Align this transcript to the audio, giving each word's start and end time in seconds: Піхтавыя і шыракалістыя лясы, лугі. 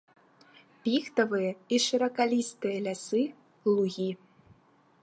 Піхтавыя 0.87 1.51
і 1.75 1.81
шыракалістыя 1.85 2.77
лясы, 2.89 3.23
лугі. 3.73 4.11